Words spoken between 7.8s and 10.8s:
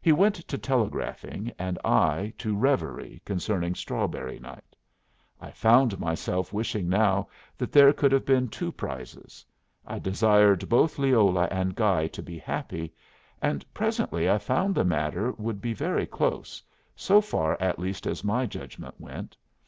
could have been two prizes; I desired